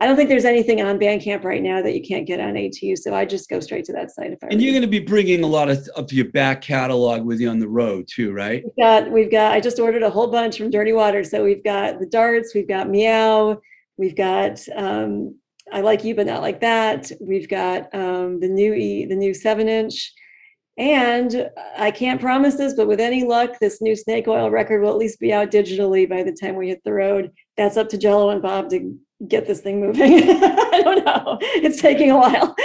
[0.00, 2.98] I don't think there's anything on Bandcamp right now that you can't get on AT.
[2.98, 4.32] So I just go straight to that site.
[4.32, 7.24] If I And you're going to be bringing a lot of, of your back catalog
[7.24, 8.62] with you on the road too, right?
[8.64, 11.24] We've got we've got I just ordered a whole bunch from Dirty Water.
[11.24, 13.60] So we've got the darts, we've got meow,
[13.96, 15.34] we've got um,
[15.72, 17.10] I like you but not like that.
[17.20, 20.12] We've got um, the new e the new seven inch.
[20.78, 24.90] And I can't promise this, but with any luck, this new snake oil record will
[24.90, 27.32] at least be out digitally by the time we hit the road.
[27.56, 28.96] That's up to Jello and Bob to
[29.26, 30.12] get this thing moving.
[30.30, 31.38] I don't know.
[31.40, 32.54] It's taking a while.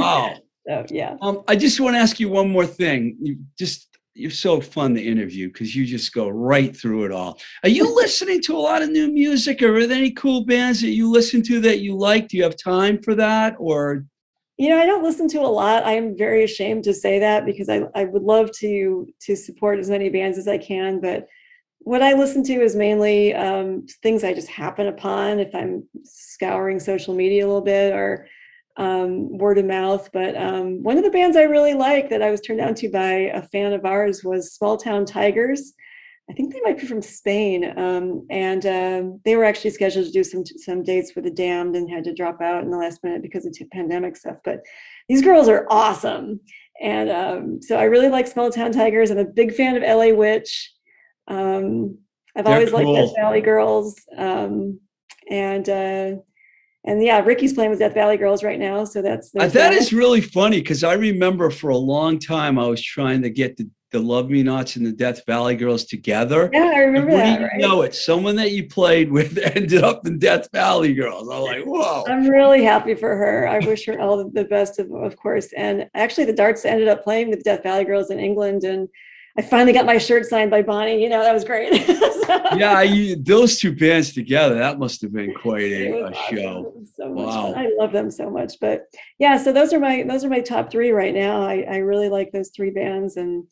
[0.00, 0.34] Wow.
[0.66, 1.16] so yeah.
[1.20, 3.16] Um, I just want to ask you one more thing.
[3.20, 7.38] You just you're so fun to interview because you just go right through it all.
[7.64, 10.80] Are you listening to a lot of new music, or are there any cool bands
[10.80, 12.28] that you listen to that you like?
[12.28, 14.06] Do you have time for that, or
[14.56, 15.84] You know, I don't listen to a lot.
[15.84, 19.78] I am very ashamed to say that because I, I would love to to support
[19.80, 21.26] as many bands as I can, but
[21.80, 26.80] what I listen to is mainly um, things I just happen upon if I'm scouring
[26.80, 28.26] social media a little bit or
[28.76, 30.10] um, word of mouth.
[30.12, 32.88] But um, one of the bands I really like that I was turned on to
[32.90, 35.72] by a fan of ours was Small Town Tigers.
[36.30, 40.10] I think they might be from Spain, um, and um, they were actually scheduled to
[40.10, 43.04] do some some dates with the Damned and had to drop out in the last
[43.04, 44.38] minute because of t- pandemic stuff.
[44.42, 44.60] But
[45.06, 46.40] these girls are awesome,
[46.80, 49.10] and um, so I really like Small Town Tigers.
[49.10, 50.72] I'm a big fan of LA Witch.
[51.28, 51.98] Um,
[52.34, 52.94] I've They're always liked cool.
[52.94, 54.80] Death Valley Girls, um,
[55.30, 56.12] and uh,
[56.84, 59.72] and yeah, Ricky's playing with Death Valley Girls right now, so that's Uh, there's that
[59.72, 63.56] is really funny because I remember for a long time I was trying to get
[63.56, 66.50] the, the Love Me Nots and the Death Valley Girls together.
[66.52, 67.44] Yeah, I remember Wouldn't that.
[67.44, 67.60] Right?
[67.60, 67.94] know it.
[67.94, 71.28] Someone that you played with ended up in Death Valley Girls.
[71.30, 72.04] I'm like, whoa.
[72.06, 73.48] I'm really happy for her.
[73.48, 75.52] I wish her all the best, of, of course.
[75.56, 78.88] And actually, the Darts ended up playing with Death Valley Girls in England, and
[79.36, 81.02] I finally got my shirt signed by Bonnie.
[81.02, 81.84] You know, that was great.
[81.86, 86.36] So- yeah, you, those two bands together, that must have been quite a, a awesome.
[86.36, 86.74] show.
[86.94, 87.52] So Wow.
[87.54, 88.54] I love them so much.
[88.60, 88.84] But
[89.18, 91.42] yeah, so those are my those are my top three right now.
[91.42, 93.16] I, I really like those three bands.
[93.16, 93.44] And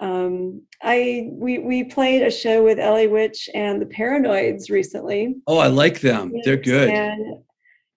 [0.00, 5.36] um I we we played a show with LA Witch and the Paranoids recently.
[5.46, 6.32] Oh, I like them.
[6.44, 6.90] They're good.
[6.90, 7.44] And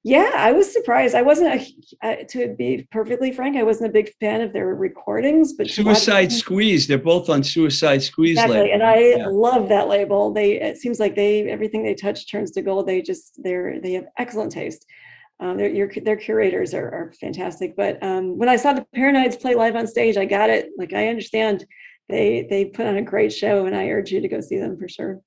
[0.06, 1.16] yeah, I was surprised.
[1.16, 4.68] I wasn't a, uh, to be perfectly frank, I wasn't a big fan of their
[4.76, 6.86] recordings, but Suicide Squeeze.
[6.86, 8.38] They're both on Suicide Squeeze.
[8.38, 8.74] Exactly, label.
[8.76, 9.28] and I Yeah.
[9.30, 10.32] love that label.
[10.32, 12.86] They it seems like they everything they touch turns to gold.
[12.86, 14.86] They just they're they have excellent taste.
[15.40, 17.76] Um, their your their curators are, are fantastic.
[17.76, 20.70] But um, when I saw the Paranoids play live on stage, I got it.
[20.78, 21.66] Like I understand,
[22.10, 24.78] they they put on a great show, and I urge you to go see them
[24.78, 25.20] for sure.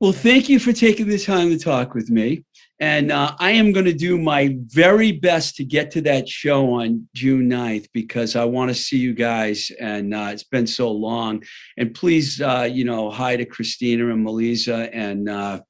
[0.00, 2.44] Well, thank you for taking the time to talk with me.
[2.80, 6.74] And uh, I am going to do my very best to get to that show
[6.74, 9.72] on June 9th because I want to see you guys.
[9.80, 11.42] And uh, it's been so long.
[11.76, 14.94] And please, uh, you know, hi to Christina and Melissa.
[14.94, 15.60] And uh,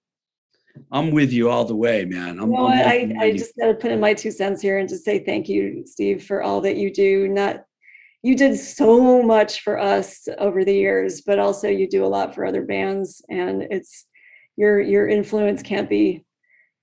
[0.93, 2.39] I'm with you all the way, man.
[2.39, 3.19] I'm, You know I'm?
[3.19, 5.85] I, I just gotta put in my two cents here and just say thank you,
[5.87, 7.29] Steve, for all that you do.
[7.29, 7.65] Not
[8.23, 12.35] you did so much for us over the years, but also you do a lot
[12.35, 14.07] for other bands, and it's
[14.57, 16.25] your your influence can't be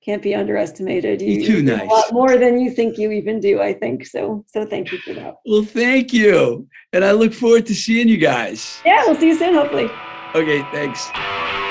[0.05, 1.19] can't be underestimated.
[1.21, 1.81] You You, do nice.
[1.81, 3.59] a lot more than you think you even do.
[3.59, 4.45] I think so.
[4.47, 5.35] So thank you for that.
[5.47, 6.67] Well, thank you.
[6.93, 8.79] And I look forward to seeing you guys.
[8.85, 9.55] Yeah, we'll see you soon.
[9.55, 9.89] Hopefully.
[10.35, 11.64] Okay, thanks.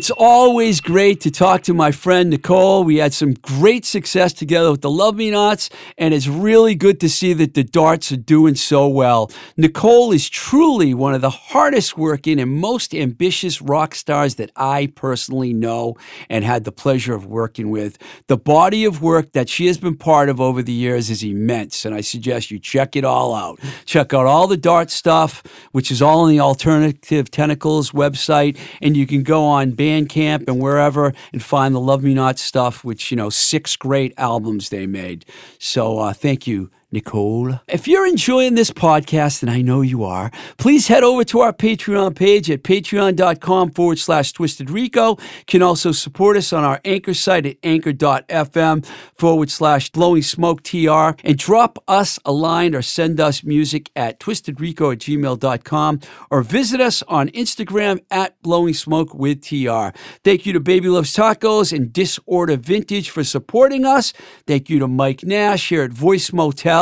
[0.00, 2.84] It's always great to talk to my friend Nicole.
[2.84, 6.98] We had some great success together with the Love Me Nots, and it's really good
[7.00, 9.30] to see that the darts are doing so well.
[9.58, 14.90] Nicole is truly one of the hardest working and most ambitious rock stars that I
[14.96, 15.96] personally know
[16.30, 17.98] and had the pleasure of working with.
[18.26, 21.84] The body of work that she has been part of over the years is immense,
[21.84, 23.60] and I suggest you check it all out.
[23.84, 25.42] Check out all the dart stuff,
[25.72, 30.60] which is all on the Alternative Tentacles website, and you can go on Bandcamp and
[30.60, 34.86] wherever and find the Love Me Not stuff, which, you know, six great albums they
[34.86, 35.24] made.
[35.58, 37.60] So uh, thank you, Nicole.
[37.68, 41.52] If you're enjoying this podcast, and I know you are, please head over to our
[41.52, 45.10] Patreon page at patreon.com forward slash twisted rico.
[45.10, 48.84] You can also support us on our anchor site at anchor.fm
[49.14, 54.18] forward slash blowing smoke tr and drop us a line or send us music at
[54.18, 59.96] twistedrico at gmail.com or visit us on Instagram at blowing smoke with tr.
[60.24, 64.12] Thank you to Baby Loves Tacos and Disorder Vintage for supporting us.
[64.46, 66.79] Thank you to Mike Nash here at Voice Motel.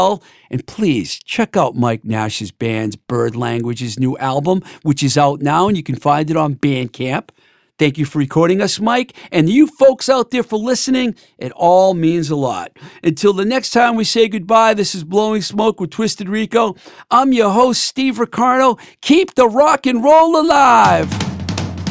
[0.51, 5.69] And please check out Mike Nash's band's Bird Language's new album, which is out now
[5.69, 7.31] and you can find it on Bandcamp.
[7.79, 9.15] Thank you for recording us, Mike.
[9.31, 11.15] And you folks out there for listening.
[11.39, 12.77] It all means a lot.
[13.05, 16.75] Until the next time we say goodbye, this is Blowing Smoke with Twisted Rico.
[17.09, 18.79] I'm your host, Steve Ricardo.
[19.01, 21.09] Keep the rock and roll alive.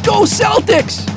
[0.03, 1.16] Go Celtics!